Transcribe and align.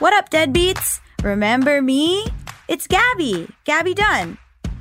What 0.00 0.14
up, 0.14 0.30
deadbeats? 0.30 0.98
Remember 1.22 1.82
me? 1.82 2.24
It's 2.68 2.86
Gaby, 2.86 3.50
Gaby 3.64 3.92
Dunn. 3.92 4.38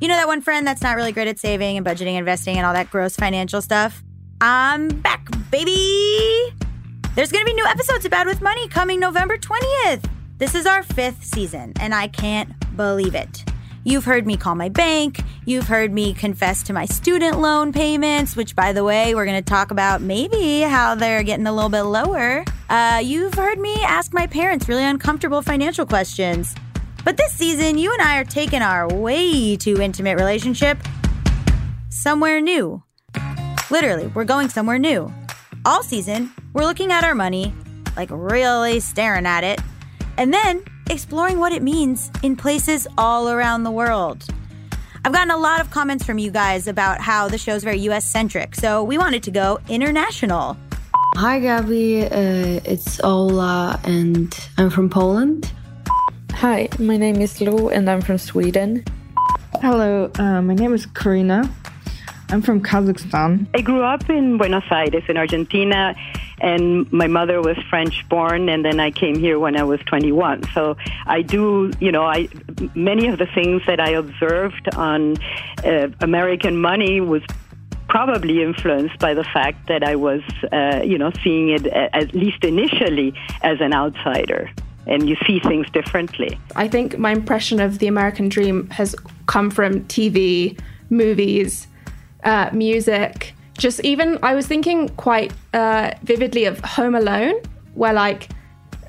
You 0.00 0.06
know 0.06 0.14
that 0.14 0.28
one 0.28 0.40
friend 0.40 0.64
that's 0.64 0.82
not 0.82 0.94
really 0.94 1.10
great 1.10 1.26
at 1.26 1.36
saving 1.36 1.76
and 1.76 1.84
budgeting, 1.84 2.14
investing, 2.14 2.56
and 2.56 2.64
all 2.64 2.72
that 2.74 2.90
gross 2.90 3.16
financial 3.16 3.60
stuff? 3.60 4.04
I'm 4.40 4.86
back, 4.86 5.26
baby! 5.50 6.54
There's 7.16 7.32
gonna 7.32 7.44
be 7.44 7.54
new 7.54 7.66
episodes 7.66 8.04
of 8.04 8.12
Bad 8.12 8.28
with 8.28 8.40
Money 8.40 8.68
coming 8.68 9.00
November 9.00 9.36
20th. 9.36 10.08
This 10.38 10.54
is 10.54 10.64
our 10.64 10.84
fifth 10.84 11.24
season, 11.24 11.72
and 11.80 11.92
I 11.92 12.06
can't 12.06 12.52
believe 12.76 13.16
it. 13.16 13.49
You've 13.82 14.04
heard 14.04 14.26
me 14.26 14.36
call 14.36 14.54
my 14.56 14.68
bank. 14.68 15.22
You've 15.46 15.66
heard 15.66 15.90
me 15.90 16.12
confess 16.12 16.62
to 16.64 16.74
my 16.74 16.84
student 16.84 17.40
loan 17.40 17.72
payments, 17.72 18.36
which, 18.36 18.54
by 18.54 18.74
the 18.74 18.84
way, 18.84 19.14
we're 19.14 19.24
going 19.24 19.42
to 19.42 19.48
talk 19.48 19.70
about 19.70 20.02
maybe 20.02 20.60
how 20.60 20.94
they're 20.94 21.22
getting 21.22 21.46
a 21.46 21.52
little 21.52 21.70
bit 21.70 21.82
lower. 21.82 22.44
Uh, 22.68 23.00
you've 23.02 23.32
heard 23.34 23.58
me 23.58 23.74
ask 23.82 24.12
my 24.12 24.26
parents 24.26 24.68
really 24.68 24.84
uncomfortable 24.84 25.40
financial 25.40 25.86
questions. 25.86 26.54
But 27.04 27.16
this 27.16 27.32
season, 27.32 27.78
you 27.78 27.90
and 27.90 28.02
I 28.02 28.18
are 28.18 28.24
taking 28.24 28.60
our 28.60 28.86
way 28.86 29.56
too 29.56 29.80
intimate 29.80 30.18
relationship 30.18 30.76
somewhere 31.88 32.42
new. 32.42 32.82
Literally, 33.70 34.08
we're 34.08 34.24
going 34.24 34.50
somewhere 34.50 34.78
new. 34.78 35.10
All 35.64 35.82
season, 35.82 36.30
we're 36.52 36.64
looking 36.64 36.92
at 36.92 37.04
our 37.04 37.14
money, 37.14 37.54
like 37.96 38.10
really 38.12 38.80
staring 38.80 39.24
at 39.24 39.42
it, 39.42 39.60
and 40.18 40.34
then 40.34 40.62
exploring 40.90 41.38
what 41.38 41.52
it 41.52 41.62
means 41.62 42.10
in 42.22 42.34
places 42.34 42.86
all 42.98 43.30
around 43.30 43.62
the 43.62 43.70
world. 43.70 44.26
I've 45.04 45.12
gotten 45.12 45.30
a 45.30 45.36
lot 45.36 45.60
of 45.60 45.70
comments 45.70 46.04
from 46.04 46.18
you 46.18 46.30
guys 46.30 46.66
about 46.66 47.00
how 47.00 47.28
the 47.28 47.38
show's 47.38 47.62
very 47.62 47.78
US 47.90 48.04
centric, 48.04 48.56
so 48.56 48.82
we 48.82 48.98
wanted 48.98 49.22
to 49.22 49.30
go 49.30 49.60
international. 49.68 50.56
Hi, 51.14 51.38
Gaby. 51.38 52.04
Uh, 52.04 52.60
it's 52.64 53.00
Ola, 53.02 53.80
and 53.84 54.36
I'm 54.58 54.68
from 54.68 54.90
Poland. 54.90 55.52
Hi, 56.32 56.68
my 56.78 56.96
name 56.96 57.20
is 57.20 57.40
Lou, 57.40 57.68
and 57.68 57.88
I'm 57.88 58.00
from 58.00 58.18
Sweden. 58.18 58.84
Hello, 59.62 60.10
uh, 60.18 60.42
my 60.42 60.54
name 60.54 60.74
is 60.74 60.86
Karina. 60.86 61.48
I'm 62.30 62.42
from 62.42 62.60
Kazakhstan. 62.62 63.46
I 63.54 63.60
grew 63.60 63.82
up 63.82 64.08
in 64.10 64.38
Buenos 64.38 64.64
Aires, 64.70 65.04
in 65.08 65.16
Argentina, 65.16 65.94
and 66.40 66.90
my 66.92 67.06
mother 67.06 67.40
was 67.40 67.56
French 67.68 68.08
born, 68.08 68.48
and 68.48 68.64
then 68.64 68.80
I 68.80 68.90
came 68.90 69.18
here 69.18 69.38
when 69.38 69.56
I 69.56 69.62
was 69.62 69.80
21. 69.80 70.44
So 70.54 70.76
I 71.06 71.22
do, 71.22 71.72
you 71.80 71.92
know, 71.92 72.04
I 72.04 72.28
many 72.74 73.08
of 73.08 73.18
the 73.18 73.26
things 73.26 73.62
that 73.66 73.80
I 73.80 73.90
observed 73.90 74.74
on 74.74 75.16
uh, 75.64 75.88
American 76.00 76.56
money 76.56 77.00
was 77.00 77.22
probably 77.88 78.42
influenced 78.42 78.98
by 79.00 79.12
the 79.12 79.24
fact 79.24 79.66
that 79.66 79.82
I 79.82 79.96
was, 79.96 80.22
uh, 80.52 80.80
you 80.84 80.96
know, 80.96 81.10
seeing 81.22 81.50
it 81.50 81.66
at 81.66 82.14
least 82.14 82.44
initially 82.44 83.12
as 83.42 83.60
an 83.60 83.74
outsider. 83.74 84.48
And 84.86 85.08
you 85.08 85.16
see 85.26 85.40
things 85.40 85.68
differently. 85.70 86.38
I 86.56 86.68
think 86.68 86.98
my 86.98 87.12
impression 87.12 87.60
of 87.60 87.80
the 87.80 87.88
American 87.88 88.28
dream 88.28 88.70
has 88.70 88.94
come 89.26 89.50
from 89.50 89.84
TV, 89.84 90.58
movies, 90.88 91.66
uh, 92.24 92.50
music. 92.52 93.34
Just 93.60 93.80
even, 93.80 94.18
I 94.22 94.34
was 94.34 94.46
thinking 94.46 94.88
quite 94.96 95.34
uh, 95.52 95.90
vividly 96.02 96.46
of 96.46 96.58
Home 96.60 96.94
Alone, 96.94 97.34
where 97.74 97.92
like 97.92 98.30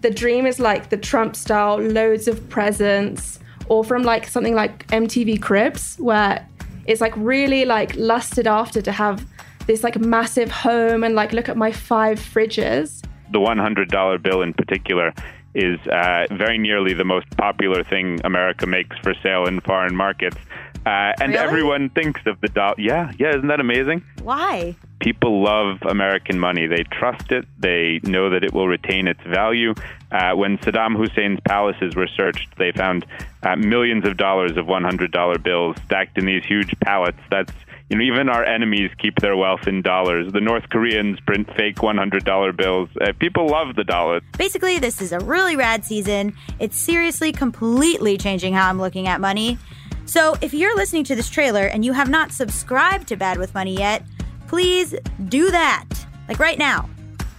the 0.00 0.08
dream 0.08 0.46
is 0.46 0.60
like 0.60 0.88
the 0.88 0.96
Trump 0.96 1.34
style, 1.34 1.78
loads 1.78 2.28
of 2.28 2.48
presents, 2.48 3.40
or 3.66 3.82
from 3.82 4.04
like 4.04 4.28
something 4.28 4.54
like 4.54 4.86
MTV 4.86 5.42
Cribs, 5.42 5.96
where 5.96 6.46
it's 6.86 7.00
like 7.00 7.12
really 7.16 7.64
like 7.64 7.92
lusted 7.96 8.46
after 8.46 8.80
to 8.82 8.92
have 8.92 9.26
this 9.66 9.82
like 9.82 9.98
massive 9.98 10.52
home 10.52 11.02
and 11.02 11.16
like 11.16 11.32
look 11.32 11.48
at 11.48 11.56
my 11.56 11.72
five 11.72 12.20
fridges. 12.20 13.02
The 13.32 13.40
$100 13.40 14.22
bill 14.22 14.42
in 14.42 14.54
particular 14.54 15.12
is 15.56 15.80
uh, 15.88 16.26
very 16.30 16.56
nearly 16.56 16.94
the 16.94 17.04
most 17.04 17.28
popular 17.36 17.82
thing 17.82 18.20
America 18.22 18.68
makes 18.68 18.96
for 18.98 19.12
sale 19.24 19.46
in 19.46 19.60
foreign 19.62 19.96
markets. 19.96 20.36
Uh, 20.84 21.12
and 21.20 21.32
Really? 21.32 21.36
everyone 21.38 21.90
thinks 21.90 22.20
of 22.26 22.40
the 22.40 22.48
dollar. 22.48 22.74
Yeah, 22.78 23.12
yeah, 23.18 23.30
isn't 23.36 23.46
that 23.48 23.60
amazing? 23.60 24.02
Why? 24.22 24.74
People 25.00 25.42
love 25.42 25.78
American 25.82 26.38
money. 26.40 26.66
They 26.66 26.82
trust 26.84 27.30
it. 27.30 27.46
They 27.58 28.00
know 28.02 28.30
that 28.30 28.42
it 28.44 28.52
will 28.52 28.66
retain 28.68 29.06
its 29.06 29.20
value. 29.24 29.74
Uh, 30.10 30.32
when 30.34 30.58
Saddam 30.58 30.96
Hussein's 30.96 31.38
palaces 31.46 31.94
were 31.94 32.08
searched, 32.08 32.48
they 32.58 32.72
found 32.72 33.06
uh, 33.44 33.56
millions 33.56 34.04
of 34.06 34.16
dollars 34.16 34.56
of 34.56 34.66
$100 34.66 35.42
bills 35.42 35.76
stacked 35.86 36.18
in 36.18 36.26
these 36.26 36.44
huge 36.44 36.74
pallets. 36.80 37.18
That's 37.30 37.52
you 37.88 37.98
know, 37.98 38.04
even 38.04 38.28
our 38.30 38.44
enemies 38.44 38.90
keep 38.98 39.16
their 39.20 39.36
wealth 39.36 39.66
in 39.66 39.82
dollars. 39.82 40.32
The 40.32 40.40
North 40.40 40.68
Koreans 40.70 41.20
print 41.20 41.48
fake 41.56 41.76
$100 41.76 42.56
bills. 42.56 42.88
Uh, 43.00 43.12
people 43.18 43.48
love 43.48 43.76
the 43.76 43.84
dollar. 43.84 44.20
Basically, 44.38 44.78
this 44.78 45.00
is 45.02 45.12
a 45.12 45.18
really 45.20 45.56
rad 45.56 45.84
season. 45.84 46.34
It's 46.58 46.76
seriously 46.76 47.32
completely 47.32 48.16
changing 48.16 48.54
how 48.54 48.68
I'm 48.68 48.78
looking 48.80 49.08
at 49.08 49.20
money. 49.20 49.58
So, 50.04 50.36
if 50.40 50.52
you're 50.52 50.76
listening 50.76 51.04
to 51.04 51.14
this 51.14 51.30
trailer 51.30 51.66
and 51.66 51.84
you 51.84 51.92
have 51.92 52.10
not 52.10 52.32
subscribed 52.32 53.08
to 53.08 53.16
Bad 53.16 53.38
with 53.38 53.54
Money 53.54 53.76
yet, 53.76 54.02
please 54.48 54.94
do 55.28 55.50
that. 55.50 55.88
Like 56.28 56.38
right 56.38 56.58
now. 56.58 56.88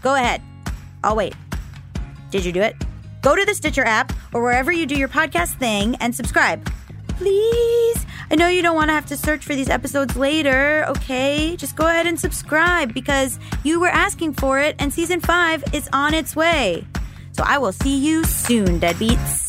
Go 0.01 0.15
ahead. 0.15 0.41
I'll 1.03 1.15
wait. 1.15 1.35
Did 2.31 2.45
you 2.45 2.51
do 2.51 2.61
it? 2.61 2.75
Go 3.21 3.35
to 3.35 3.45
the 3.45 3.53
Stitcher 3.53 3.85
app 3.85 4.11
or 4.33 4.41
wherever 4.41 4.71
you 4.71 4.85
do 4.85 4.97
your 4.97 5.07
podcast 5.07 5.55
thing 5.55 5.95
and 6.01 6.15
subscribe. 6.15 6.69
Please. 7.07 8.05
I 8.31 8.35
know 8.35 8.47
you 8.47 8.61
don't 8.61 8.75
want 8.75 8.89
to 8.89 8.93
have 8.93 9.05
to 9.07 9.17
search 9.17 9.45
for 9.45 9.53
these 9.53 9.69
episodes 9.69 10.15
later, 10.17 10.85
okay? 10.89 11.55
Just 11.55 11.75
go 11.75 11.87
ahead 11.87 12.07
and 12.07 12.19
subscribe 12.19 12.93
because 12.93 13.37
you 13.63 13.79
were 13.79 13.87
asking 13.87 14.33
for 14.33 14.59
it 14.59 14.75
and 14.79 14.91
season 14.91 15.19
five 15.19 15.63
is 15.73 15.87
on 15.93 16.13
its 16.13 16.35
way. 16.35 16.85
So 17.33 17.43
I 17.45 17.59
will 17.59 17.71
see 17.71 17.97
you 17.97 18.23
soon, 18.23 18.79
deadbeats. 18.79 19.42